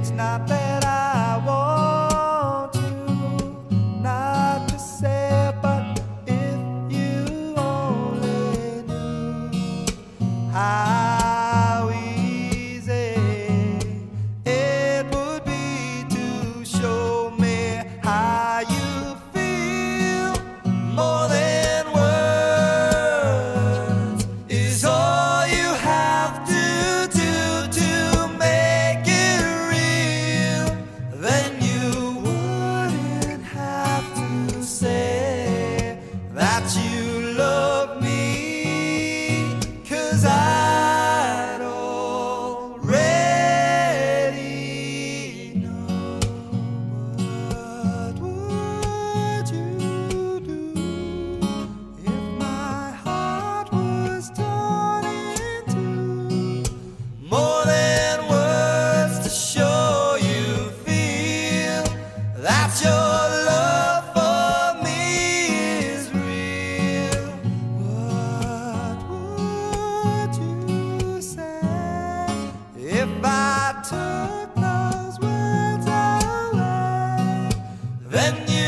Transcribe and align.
it's 0.00 0.10
not 0.12 0.46
bad. 0.46 0.69
Then 78.10 78.34
you 78.48 78.59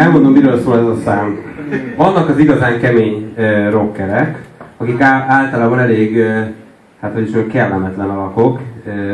Elmondom, 0.00 0.32
miről 0.32 0.60
szól 0.60 0.78
ez 0.78 0.86
a 0.86 0.96
szám. 1.04 1.38
Vannak 1.96 2.28
az 2.28 2.38
igazán 2.38 2.80
kemény 2.80 3.34
rockerek, 3.70 4.44
akik 4.76 5.00
általában 5.00 5.78
elég, 5.78 6.22
hát 7.00 7.12
hogy 7.12 7.22
is 7.22 7.30
mondjam, 7.30 7.52
kellemetlen 7.52 8.10
alakok, 8.10 8.60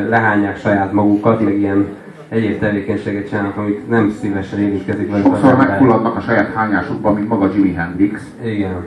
lehányják 0.08 0.58
saját 0.58 0.92
magukat, 0.92 1.40
meg 1.40 1.58
ilyen 1.58 1.86
egyéb 2.28 2.58
tevékenységet 2.58 3.28
csinálnak, 3.28 3.56
amik 3.56 3.88
nem 3.88 4.10
szívesen 4.20 4.58
érintkezik 4.58 5.10
velük 5.10 5.26
Sokszor 5.26 5.56
megfulladnak 5.56 6.16
a 6.16 6.20
saját 6.20 6.54
hányásukban, 6.54 7.14
mint 7.14 7.28
maga 7.28 7.50
Jimi 7.54 7.72
Hendrix. 7.72 8.20
Igen. 8.44 8.84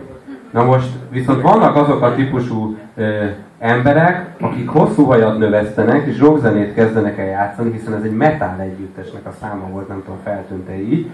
Na 0.51 0.63
most 0.63 0.89
viszont 1.11 1.41
vannak 1.41 1.75
azok 1.75 2.01
a 2.01 2.15
típusú 2.15 2.77
ö, 2.95 3.25
emberek, 3.59 4.25
akik 4.39 4.69
hosszú 4.69 5.03
hajat 5.03 5.37
növesztenek 5.37 6.07
és 6.07 6.19
rockzenét 6.19 6.73
kezdenek 6.73 7.17
el 7.17 7.25
játszani, 7.25 7.71
hiszen 7.71 7.93
ez 7.93 8.03
egy 8.03 8.15
metal 8.15 8.55
együttesnek 8.59 9.25
a 9.25 9.33
száma 9.41 9.67
volt, 9.71 9.87
nem 9.87 10.01
tudom, 10.05 10.19
feltűnte 10.23 10.81
így. 10.81 11.09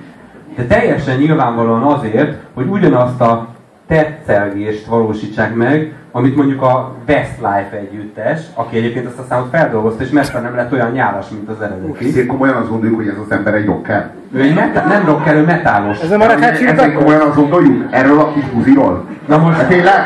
De 0.56 0.64
teljesen 0.66 1.18
nyilvánvalóan 1.18 1.84
azért, 1.84 2.38
hogy 2.54 2.68
ugyanazt 2.68 3.22
a 3.22 3.48
tetszelgést 3.88 4.86
valósítsák 4.86 5.56
meg, 5.56 5.94
amit 6.12 6.36
mondjuk 6.36 6.62
a 6.62 6.96
Westlife 7.08 7.78
együttes, 7.78 8.40
aki 8.54 8.78
egyébként 8.78 9.06
ezt 9.06 9.20
a 9.20 9.26
számot 9.30 9.48
feldolgozta, 9.52 10.04
és 10.04 10.10
messze 10.10 10.40
nem 10.40 10.56
lett 10.56 10.72
olyan 10.72 10.92
nyálas, 10.92 11.26
mint 11.30 11.50
az 11.50 11.62
eredeti. 11.62 12.12
Szép 12.12 12.28
komolyan 12.28 12.56
azt 12.56 12.70
gondoljuk, 12.70 12.98
hogy 12.98 13.08
ez 13.08 13.18
az 13.26 13.32
ember 13.32 13.54
egy 13.54 13.66
rocker. 13.66 14.10
Ő 14.34 14.42
egy 14.42 14.56
metal, 14.56 14.84
nem 14.88 15.06
rocker, 15.06 15.36
ő 15.36 15.44
metálos. 15.44 16.00
Ez 16.00 16.10
nem 16.10 16.22
a 16.22 16.26
Peppers? 16.26 16.94
komolyan 16.94 17.22
azt 17.22 17.36
gondoljuk? 17.36 17.84
Erről 17.90 18.20
a 18.20 18.32
kis 18.34 18.44
buziról? 18.44 19.06
Na 19.28 19.38
most, 19.38 19.58
De 19.58 19.66
tényleg? 19.66 20.00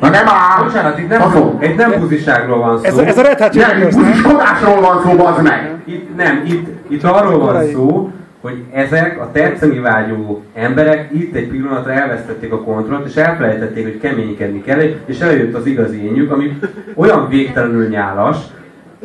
Na 0.00 0.08
nem 0.08 0.26
áll! 0.26 0.64
bocsánat, 0.64 0.98
itt 0.98 1.08
nem, 1.08 1.20
itt 1.60 1.76
nem 1.76 2.00
buziságról 2.00 2.58
van 2.58 2.78
szó. 2.78 2.84
Ez, 2.84 2.96
ez 2.98 3.18
a 3.18 3.22
Red 3.22 3.40
Hot 3.40 3.54
Nem, 3.54 3.78
nem? 3.78 3.88
buziskodásról 3.88 4.80
van 4.80 5.02
szó, 5.04 5.16
bazd 5.16 5.42
meg! 5.42 5.74
Itt, 5.84 6.16
nem, 6.16 6.42
itt, 6.44 6.90
itt 6.90 7.04
arról 7.04 7.38
van 7.38 7.64
szó, 7.72 8.10
hogy 8.40 8.62
ezek 8.72 9.20
a 9.20 9.30
tetszeni 9.32 9.78
vágyó 9.78 10.42
emberek 10.54 11.08
itt 11.12 11.34
egy 11.34 11.48
pillanatra 11.48 11.92
elvesztették 11.92 12.52
a 12.52 12.62
kontrollt, 12.62 13.06
és 13.06 13.16
elfelejtették, 13.16 13.84
hogy 13.84 14.00
keménykedni 14.00 14.62
kell, 14.62 14.80
és 15.04 15.20
eljött 15.20 15.54
az 15.54 15.66
igazi 15.66 16.04
énjük, 16.04 16.32
ami 16.32 16.58
olyan 16.94 17.28
végtelenül 17.28 17.88
nyálas, 17.88 18.36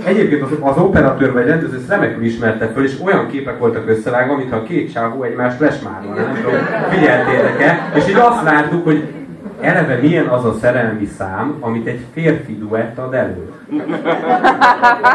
Egyébként 0.05 0.41
az, 0.41 0.49
az 0.59 0.77
operatőr 0.77 1.33
vagy 1.33 1.45
rendező 1.45 1.75
ezt 1.77 1.89
remekül 1.89 2.23
ismerte 2.23 2.67
föl, 2.67 2.83
és 2.83 2.99
olyan 3.03 3.27
képek 3.27 3.59
voltak 3.59 3.89
összevágva, 3.89 4.37
mintha 4.37 4.55
a 4.55 4.63
két 4.63 4.93
csávó 4.93 5.23
egymást 5.23 5.59
lesmárolna, 5.59 6.21
nem 6.21 6.35
tudom, 6.43 6.59
figyeltétek-e? 6.89 7.91
És 7.95 8.09
így 8.09 8.15
azt 8.15 8.43
láttuk, 8.43 8.83
hogy 8.83 9.03
eleve 9.61 9.95
milyen 10.01 10.27
az 10.27 10.45
a 10.45 10.53
szerelmi 10.61 11.05
szám, 11.17 11.57
amit 11.59 11.87
egy 11.87 11.99
férfi 12.13 12.57
duett 12.57 12.97
ad 12.97 13.13
elő. 13.13 13.51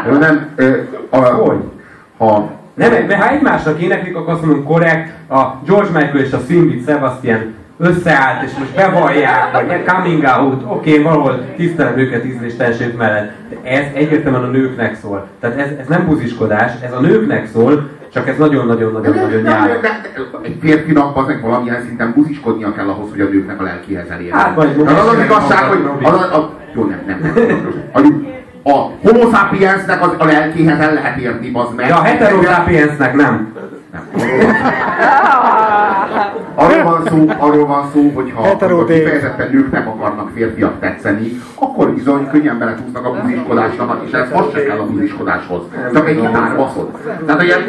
Ö, 0.07 0.17
Nem, 0.17 0.49
ö, 0.55 0.77
a, 1.09 1.17
Hogy? 1.17 1.63
ha 2.17 2.58
Nem, 2.79 2.91
mert 2.91 3.21
ha 3.21 3.29
egymásnak 3.29 3.81
éneklik, 3.81 4.15
akkor 4.15 4.33
azt 4.33 4.45
mondom 4.45 4.63
korrekt, 4.63 5.11
a 5.29 5.43
George 5.65 5.89
Michael 5.89 6.23
és 6.23 6.31
a 6.31 6.39
Singit 6.47 6.85
Sebastian 6.85 7.53
összeállt, 7.77 8.43
és 8.43 8.51
most 8.57 8.75
bevallják, 8.75 9.51
vagy 9.51 9.83
coming 9.85 10.23
out, 10.23 10.63
oké, 10.63 10.89
okay, 10.91 11.03
valahol 11.03 11.45
tisztelem 11.55 11.97
őket 11.97 12.25
ízléstelenség 12.25 12.95
mellett. 12.97 13.31
De 13.49 13.69
ez 13.69 13.85
egyértelműen 13.93 14.43
a 14.43 14.47
nőknek 14.47 14.95
szól. 14.95 15.27
Tehát 15.39 15.59
ez, 15.59 15.69
ez 15.79 15.87
nem 15.87 16.05
buziskodás, 16.05 16.71
ez 16.81 16.93
a 16.93 16.99
nőknek 16.99 17.47
szól, 17.47 17.89
csak 18.13 18.27
ez 18.27 18.37
nagyon-nagyon-nagyon-nagyon 18.37 19.41
nem, 19.41 19.69
egy 20.41 20.57
férfinak 20.61 21.17
aznek 21.17 21.41
valamilyen 21.41 21.81
szinten 21.85 22.13
buziskodnia 22.15 22.73
kell 22.73 22.87
ahhoz, 22.87 23.09
hogy 23.09 23.21
a 23.21 23.25
nőknek 23.25 23.59
a 23.59 23.63
lelkihez 23.63 24.09
elérjen. 24.09 24.37
Hát, 24.37 24.55
vagy 24.55 24.69
az 24.85 25.07
az 25.07 25.23
igazság, 25.23 25.63
hogy 25.63 25.79
az, 26.03 26.13
a, 26.13 26.53
jó, 26.75 26.83
nem, 26.83 27.01
nem, 27.07 27.19
nem. 27.93 28.38
A, 28.69 28.91
homo 29.03 29.29
sapiensnek 29.31 30.01
az, 30.01 30.11
a 30.17 30.25
lelkéhez 30.25 30.79
el 30.79 30.93
lehet 30.93 31.17
érni, 31.17 31.49
bazd 31.51 31.75
meg. 31.75 31.87
De 31.87 31.93
a 31.93 32.01
heterosapiensnek 32.01 33.15
nem. 33.15 33.53
Nem. 33.91 34.07
Arról 36.55 36.83
van 36.83 37.03
szó, 37.05 37.25
arról 37.37 37.65
van 37.65 37.89
szó 37.93 38.11
hogy 38.15 38.31
ha 38.35 38.43
Hetero 38.43 38.73
amikor 38.73 38.87
Dave. 38.87 38.99
kifejezetten 38.99 39.49
nőknek 39.51 39.87
akarnak 39.87 40.29
férfiak 40.33 40.79
tetszeni, 40.79 41.41
akkor 41.55 41.93
bizony 41.93 42.29
könnyen 42.31 42.57
belecsúsznak 42.57 43.05
a 43.05 43.11
buziskodásnak, 43.21 44.03
és 44.05 44.11
ez 44.11 44.29
most 44.33 44.51
se 44.51 44.63
kell 44.63 44.79
a 44.79 44.85
buziskodáshoz. 44.85 45.61
Csak 45.93 46.09
egy 46.09 46.29
baszod. 46.55 46.89
Tehát 47.25 47.41
ilyen, 47.41 47.61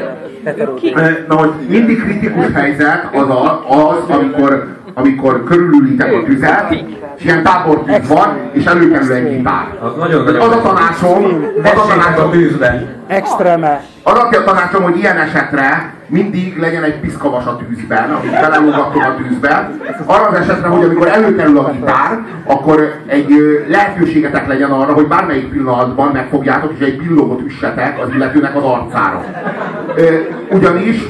na, 1.29 1.35
hogy 1.35 1.51
mindig 1.69 2.03
kritikus 2.03 2.47
helyzet 2.55 3.09
az, 3.13 3.29
a, 3.29 3.65
az 3.69 4.09
amikor, 4.09 4.67
amikor 5.01 5.45
körülülitek 5.45 6.13
a 6.15 6.23
tüzet, 6.23 6.71
és 7.17 7.25
ilyen 7.25 7.43
tábortűz 7.43 8.09
van, 8.09 8.39
és 8.53 8.65
előkerül 8.65 9.13
egy 9.13 9.37
gitár. 9.37 9.67
Az 9.81 9.93
nagyon-nagyon... 9.99 10.41
Az 10.41 10.57
a 10.57 10.61
tanácsom, 10.61 11.25
az 11.25 11.59
a 11.59 11.63
Tessék 11.63 11.79
a 11.79 11.87
tanácsom, 11.87 12.31
tűzbe. 12.31 12.99
Extreme. 13.07 13.83
az 14.03 14.19
a 14.19 14.45
tanácsom, 14.45 14.83
hogy 14.83 14.97
ilyen 14.97 15.17
esetre 15.17 15.95
mindig 16.07 16.59
legyen 16.59 16.83
egy 16.83 17.01
piszkavas 17.01 17.45
a 17.47 17.57
tűzben, 17.57 18.11
amit 18.11 18.31
belelógattok 18.31 19.03
a 19.03 19.15
tűzbe. 19.17 19.71
Arra 20.07 20.27
az 20.27 20.35
esetre, 20.35 20.69
hogy 20.69 20.85
amikor 20.85 21.09
előkerül 21.09 21.59
a 21.59 21.71
gitár, 21.71 22.19
akkor 22.45 22.95
egy 23.07 23.29
lehetőségetek 23.69 24.47
legyen 24.47 24.71
arra, 24.71 24.93
hogy 24.93 25.07
bármelyik 25.07 25.51
pillanatban 25.51 26.11
megfogjátok, 26.13 26.73
és 26.79 26.87
egy 26.87 26.97
pillót 26.97 27.41
üssetek 27.47 28.03
az 28.03 28.09
illetőnek 28.15 28.57
az 28.57 28.63
arcára. 28.63 29.25
Ugyanis, 30.51 31.03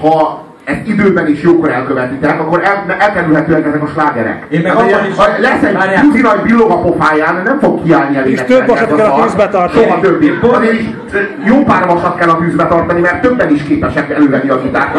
ha 0.00 0.43
ezt 0.64 0.86
időben 0.86 1.26
is 1.26 1.42
jókor 1.42 1.70
elkövetitek, 1.70 2.40
akkor 2.40 2.60
el, 2.64 2.96
elkerülhetőek 2.98 3.66
ezek 3.66 3.82
a 3.82 3.86
slágerek. 3.86 4.46
Én 4.48 4.60
meg 4.60 4.72
Tehát, 4.72 4.92
abban 4.92 5.06
is- 5.06 5.16
ha 5.16 5.24
lesz 5.40 5.62
egy 5.62 6.00
tuzi 6.00 6.20
nagy 6.20 6.40
billog 6.40 6.70
a 6.70 6.80
pofáján, 6.80 7.42
nem 7.44 7.58
fog 7.58 7.82
kiállni 7.82 8.16
elé. 8.16 8.30
És 8.30 8.42
több 8.42 8.66
vasat 8.66 8.96
kell 8.96 9.06
a 9.06 9.22
tűzbe 9.22 9.48
tartani. 9.48 9.84
Soha 9.84 10.00
többé. 10.00 10.30
Azért 10.42 10.72
is 10.72 10.84
jó 11.44 11.62
pár 11.62 11.86
vasat 11.86 12.18
kell 12.18 12.28
a 12.28 12.38
tűzbe 12.38 12.66
tartani, 12.66 13.00
mert 13.00 13.20
többen 13.20 13.50
is 13.54 13.62
képesek 13.62 14.10
elővenni 14.10 14.48
a 14.48 14.60
gitárt. 14.60 14.98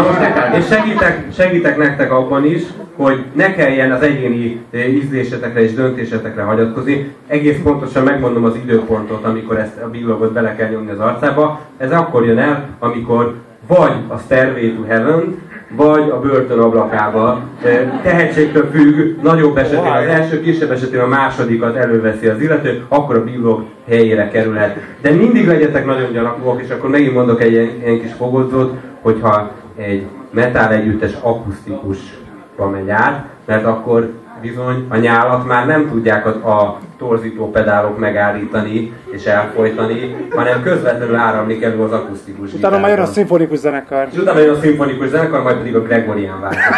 És 0.58 0.58
és 0.58 0.76
segítek, 0.76 1.24
segítek 1.36 1.78
nektek 1.78 2.12
abban 2.12 2.46
is, 2.46 2.62
hogy 2.96 3.24
ne 3.34 3.54
kelljen 3.54 3.92
az 3.92 4.02
egyéni 4.02 4.66
ízlésetekre 4.90 5.64
és 5.64 5.74
döntésetekre 5.74 6.42
hagyatkozni. 6.42 7.12
Egész 7.28 7.58
pontosan 7.64 8.04
megmondom 8.04 8.44
az 8.44 8.56
időpontot, 8.64 9.26
amikor 9.26 9.58
ezt 9.58 9.82
a 9.84 9.90
billogot 9.90 10.34
bele 10.34 10.56
kell 10.56 10.70
nyomni 10.70 10.92
az 10.92 11.00
arcába. 11.00 11.60
Ez 11.78 11.92
akkor 11.92 12.26
jön 12.26 12.38
el, 12.40 12.64
amikor 12.80 13.34
vagy 13.68 13.94
a 14.08 14.18
Stairway 14.18 14.76
to 14.76 14.84
Heaven, 14.88 15.42
vagy 15.70 16.10
a 16.10 16.20
börtön 16.20 16.60
ablakába. 16.60 17.40
Eh, 17.64 18.00
Tehetségtől 18.04 18.70
függ, 18.74 19.22
nagyobb 19.22 19.58
esetén 19.58 19.92
az 19.92 20.06
első, 20.06 20.42
kisebb 20.42 20.72
esetén 20.72 21.00
a 21.00 21.08
másodikat 21.08 21.76
előveszi 21.76 22.28
az 22.28 22.42
illető, 22.42 22.86
akkor 22.88 23.16
a 23.16 23.24
billog 23.24 23.64
helyére 23.88 24.30
kerülhet. 24.30 24.78
De 25.02 25.12
mindig 25.12 25.48
legyetek 25.48 25.86
nagyon 25.86 26.12
gyanakvóak, 26.12 26.62
és 26.62 26.70
akkor 26.70 26.90
megint 26.90 27.14
mondok 27.14 27.42
egy 27.42 27.52
ilyen, 27.52 28.00
kis 28.00 28.14
fogodzót, 28.14 28.74
hogyha 29.02 29.52
egy 29.76 30.06
metal 30.32 30.74
együttes 30.74 31.14
akusztikusba 31.22 32.70
megy 32.72 32.90
át, 32.90 33.26
mert 33.46 33.66
akkor 33.66 34.10
bizony 34.48 34.86
a 34.90 34.98
nyálat 34.98 35.48
már 35.48 35.66
nem 35.66 35.90
tudják 35.90 36.26
a, 36.26 36.30
a 36.50 36.80
torzító 36.98 37.52
pedálok 37.52 38.00
megállítani 38.00 38.94
és 39.12 39.26
elfolytani, 39.26 40.16
hanem 40.36 40.62
közvetlenül 40.64 41.16
áramlik 41.16 41.64
elő 41.64 41.80
az 41.80 41.92
akusztikus 41.92 42.54
Utána 42.54 42.78
már 42.80 42.90
jön 42.90 42.90
a 42.90 42.90
gitárban. 42.92 43.14
szimfonikus 43.14 43.58
zenekar. 43.58 44.08
És 44.12 44.18
utána 44.18 44.40
jön 44.40 44.56
a 44.56 44.60
szimfonikus 44.60 45.10
zenekar, 45.10 45.44
majd 45.44 45.58
pedig 45.58 45.76
a 45.76 45.82
Gregorian 45.82 46.40
változat. 46.42 46.74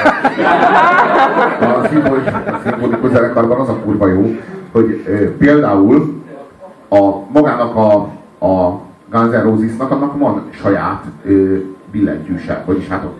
A 1.59 1.87
szimfonikus, 1.87 2.33
a 2.33 2.59
szimfonikus 2.63 3.09
zenekarban 3.11 3.59
az 3.59 3.69
a 3.69 3.75
kurva 3.75 4.07
jó, 4.07 4.35
hogy 4.71 5.03
ö, 5.07 5.35
például 5.37 6.23
a, 6.89 6.99
magának 7.33 7.75
a, 7.75 7.93
a 8.45 8.79
Guns 9.11 9.31
N' 9.31 9.41
Rosesnak 9.43 9.91
annak 9.91 10.17
van 10.17 10.43
saját 10.61 11.03
ö, 11.25 11.55
billentyűse, 11.91 12.63
vagyis 12.65 12.87
hát 12.87 13.03
a 13.03 13.11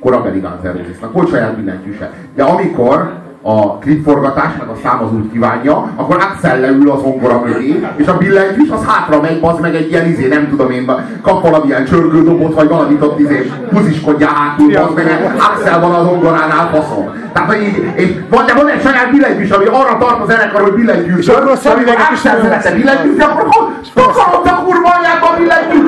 korabeli 0.00 0.38
Guns 0.40 0.62
N' 0.62 0.76
Rosesnak 0.78 1.12
volt 1.12 1.28
saját 1.28 1.56
billentyűse. 1.56 2.12
De 2.34 2.42
amikor 2.42 3.12
a 3.42 3.78
klipforgatás, 3.78 4.52
meg 4.58 4.68
a 4.68 4.76
szám 4.82 5.02
az 5.02 5.12
úgy 5.12 5.30
kívánja, 5.32 5.88
akkor 5.96 6.16
Axel 6.16 6.60
leül 6.60 6.90
az 6.90 7.00
ongora 7.02 7.40
mögé, 7.44 7.84
és 7.96 8.06
a 8.06 8.16
billentyűs 8.18 8.68
az 8.70 8.84
hátra 8.86 9.20
megy, 9.20 9.38
az 9.40 9.58
meg 9.60 9.74
egy 9.74 9.90
ilyen 9.90 10.06
izé, 10.06 10.28
nem 10.28 10.48
tudom 10.48 10.70
én, 10.70 10.90
kap 11.22 11.42
valamilyen 11.42 11.84
csörgődobot, 11.84 12.54
vagy 12.54 12.68
valamit 12.68 13.02
ott 13.02 13.18
izé, 13.18 13.52
húziskodja 13.72 14.28
hátul, 14.28 14.76
az 14.76 14.90
meg 14.94 15.34
Axel 15.36 15.80
van 15.80 15.94
az 15.94 16.06
ongoránál 16.06 16.68
faszom. 16.72 17.10
Tehát, 17.32 17.52
hogy 17.52 17.62
így, 17.62 17.92
és 17.94 18.08
van, 18.28 18.46
de 18.46 18.54
van 18.54 18.68
egy 18.68 18.82
saját 18.82 19.10
billentyűs, 19.10 19.50
ami 19.50 19.64
arra 19.64 19.98
tart 19.98 20.20
a 20.20 20.26
zenekar, 20.26 20.60
hogy 20.60 20.72
billentyűs. 20.72 21.18
És 21.18 21.26
akkor 21.26 21.50
a 21.50 21.52
amikor 21.52 21.70
szemüvegek 21.70 22.10
is 22.12 22.18
szerette 22.18 22.74
billentyűs, 22.74 23.24
akkor 23.24 23.46
fokalod 23.94 24.46
a 24.46 24.62
kurva 24.64 24.88
anyába 24.98 25.26
a 25.32 25.36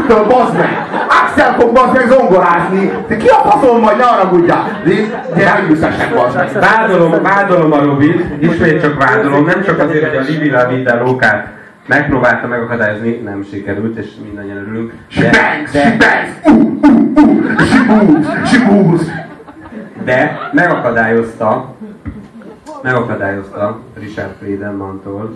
billentyűstől, 0.07 0.27
bazd 0.27 0.57
meg! 0.57 0.87
Axel 1.09 1.55
fog 1.55 1.73
bazd 1.73 1.93
meg 1.93 2.09
zongorázni. 2.09 2.93
De 3.09 3.17
ki 3.17 3.29
a 3.29 3.51
faszom 3.51 3.81
vagy, 3.81 3.97
ne 3.97 4.05
haragudjál! 4.05 4.81
Nem 5.35 5.67
jusszassák 5.69 6.15
bazd 6.15 6.37
meg. 6.37 6.53
Vádolom, 6.53 7.23
vádolom 7.23 7.73
a 7.73 7.83
Robit, 7.83 8.43
ismét 8.43 8.81
csak 8.81 9.05
vádolom, 9.05 9.45
nem 9.45 9.63
csak 9.65 9.79
azért, 9.79 10.09
hogy 10.09 10.17
a 10.17 10.21
Livila 10.21 10.69
Vida 10.69 11.03
Lókát 11.03 11.49
megpróbálta 11.87 12.47
megakadályozni, 12.47 13.11
nem 13.25 13.47
sikerült, 13.51 13.99
és 13.99 14.07
mindannyian 14.23 14.57
örülünk. 14.57 14.93
De, 15.19 15.31
de, 15.73 15.97
de 20.05 20.39
megakadályozta, 20.53 21.75
megakadályozta 22.83 23.81
Richard 23.99 24.35
Friedenmantól 24.41 25.35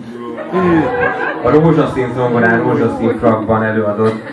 a 1.43 1.49
rózsaszín 1.49 2.11
zongorán, 2.15 2.61
rózsaszín 2.61 3.17
frakban 3.19 3.63
előadott 3.63 4.23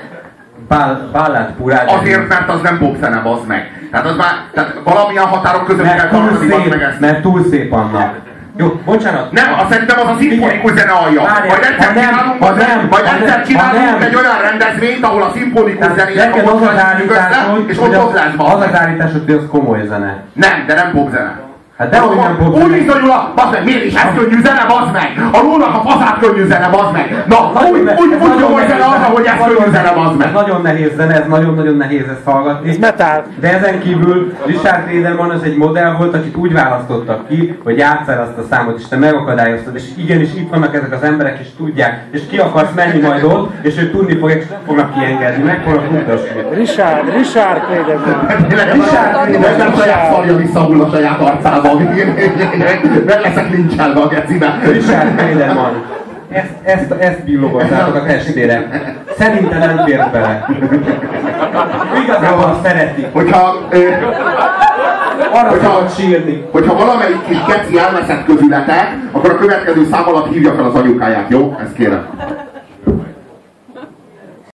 ball, 0.69 1.09
ballát 1.13 1.51
purát. 1.51 1.91
Azért, 1.91 2.29
mert 2.29 2.49
az 2.49 2.61
nem 2.61 2.79
popzene, 2.79 3.21
bazd 3.21 3.47
meg. 3.47 3.89
Tehát 3.91 4.07
az 4.07 4.17
már, 4.17 4.35
tehát 4.55 4.75
valamilyen 4.85 5.25
határok 5.25 5.67
között 5.67 5.85
kell 5.85 5.97
mert 5.97 6.11
túl 6.11 6.21
tartani, 6.21 6.49
bazd 6.49 6.69
meg 6.69 6.79
szép, 6.79 6.89
ezt. 6.89 7.01
mert 7.01 7.23
túl 7.23 7.45
szép 7.51 7.73
annak. 7.73 8.15
Jó, 8.59 8.81
bocsánat. 8.85 9.33
Nem, 9.33 9.53
azt 9.59 9.71
szerintem 9.73 9.99
az 9.99 10.07
a 10.07 10.17
szimfonikus 10.19 10.73
zene 10.73 10.91
alja. 10.91 11.23
Várjál, 11.23 11.47
Majd 11.47 11.63
egyszer 11.63 11.95
nem, 11.95 12.05
csinálunk, 12.05 12.45
ha 12.45 12.51
nem, 12.51 12.87
majd 12.91 13.05
egyszer 13.21 13.47
csinálunk 13.47 13.99
nem. 13.99 14.03
egy 14.03 14.15
olyan 14.15 14.39
rendezvényt, 14.43 15.05
ahol 15.05 15.23
a 15.23 15.33
szimfonikus 15.35 15.87
neked 16.15 16.47
a 16.47 16.55
az 16.55 16.55
az 16.55 16.61
mozgás 16.61 17.01
össze, 17.01 17.57
és 17.67 17.79
ott 17.79 17.95
az, 17.95 18.05
ott 18.05 18.15
lesz, 18.15 18.33
az 18.37 18.61
az 18.61 18.75
állításod, 18.75 19.25
hogy 19.25 19.35
az 19.35 19.45
komoly 19.51 19.87
zene. 19.87 20.23
Nem, 20.33 20.65
de 20.67 20.75
nem 20.75 20.91
popzene. 20.93 21.46
Hát 21.79 21.91
de 21.91 21.99
hogy 21.99 22.17
nem. 22.17 22.53
Úgy 22.53 22.71
bizonyul 22.71 23.11
a, 23.11 23.33
bazd 23.35 23.53
meg, 23.53 23.65
miért 23.65 23.85
is 23.85 23.95
ez 23.95 24.09
könnyű 24.17 24.43
zene, 24.43 24.65
bazd 24.69 24.93
meg? 24.93 25.29
A 25.33 25.39
lónak 25.43 25.75
a 25.75 25.89
faszát 25.89 26.19
könnyű 26.21 26.45
zene, 26.47 26.69
bazd 26.69 26.93
meg. 26.93 27.25
Na, 27.27 27.37
úgy, 27.73 27.83
ne- 27.85 27.95
úgy, 27.95 28.13
úgy 28.13 28.29
nagyon 28.29 28.43
komoly 28.43 28.63
nehéz 28.63 28.69
zene 28.69 28.85
az, 28.85 29.03
ahogy 29.09 29.25
ez 29.25 29.39
nagyon 29.39 29.57
könnyű 29.57 29.71
zene, 29.71 29.93
bazd 29.93 30.17
meg. 30.17 30.27
Ez 30.27 30.33
nagyon 30.33 30.63
nehéz 30.63 30.91
zene, 30.97 31.15
ez 31.15 31.29
nagyon-nagyon 31.29 31.77
nehéz 31.77 32.09
ezt 32.09 32.25
hallgatni. 32.25 32.69
Ez 32.71 32.77
metal. 32.77 33.25
De 33.41 33.53
ezen 33.59 33.81
kívül 33.81 34.33
Richard 34.47 34.93
Lederman 34.93 35.31
az 35.31 35.43
egy 35.43 35.57
modell 35.57 35.93
volt, 35.99 36.15
akit 36.15 36.37
úgy 36.37 36.53
választottak 36.53 37.29
ki, 37.29 37.59
hogy 37.65 37.77
játsszál 37.79 38.21
azt 38.21 38.39
a 38.39 38.55
számot, 38.55 38.79
és 38.79 38.89
te 38.89 38.97
megakadályoztad, 38.97 39.75
és 39.75 39.85
igenis 39.97 40.29
itt 40.35 40.51
vannak 40.51 40.75
ezek 40.75 40.93
az 40.93 41.03
emberek, 41.03 41.39
és 41.41 41.47
tudják, 41.57 42.05
és 42.11 42.21
ki 42.31 42.39
akarsz 42.39 42.75
menni 42.75 43.01
majd 43.01 43.25
ott, 43.25 43.53
és 43.63 43.79
ők 43.79 43.91
tudni 43.93 44.19
fogják, 44.19 44.41
és 44.41 44.49
nem 44.49 44.61
fognak 44.67 44.93
kiengedni, 44.95 45.43
meg 45.43 45.63
fognak 45.65 45.91
utasni. 45.91 46.45
Richard, 46.55 47.15
Richard 47.17 47.61
Clayderman. 47.67 48.27
Tényleg, 48.49 48.77
nem 49.57 49.75
saját 49.79 50.13
szarja 50.13 50.37
visszahull 50.37 50.81
a 50.81 50.91
saját 50.91 51.21
arcába. 51.21 51.66
Meg 51.75 53.21
leszek 53.23 53.51
lincselve 53.51 54.01
a 54.01 54.07
gecibe. 54.07 54.59
Richard 54.65 55.17
Lederman. 55.17 55.83
Ezt, 56.31 56.51
ezt, 56.63 56.91
ezt 56.91 57.25
billogottátok 57.25 57.95
a 57.95 58.05
testére. 58.05 58.69
Szerintem 59.19 59.59
nem 59.59 59.85
fért 59.87 60.11
bele. 60.11 60.47
Igazából 62.05 62.61
szeretik. 62.63 63.07
Hogyha, 63.13 63.57
ö, 63.71 63.79
Arra 65.33 65.49
Hogyha- 65.49 65.95
sírni. 65.99 66.45
hogyha 66.51 66.75
valamelyik 66.77 67.25
kis 67.29 67.39
geci 67.47 67.79
elveszett 67.79 68.25
közületek, 68.25 68.97
akkor 69.13 69.31
a 69.31 69.37
következő 69.37 69.87
szám 69.91 70.03
alatt 70.09 70.33
hívja 70.33 70.53
fel 70.55 70.65
az 70.65 70.75
anyukáját, 70.75 71.25
jó? 71.29 71.57
Ezt 71.63 71.73
kérem. 71.75 72.07